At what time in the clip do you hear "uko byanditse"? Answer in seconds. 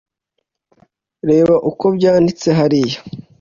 1.69-2.47